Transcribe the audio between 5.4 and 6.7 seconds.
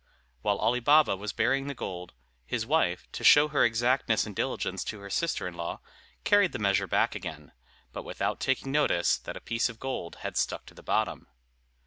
in law, carried the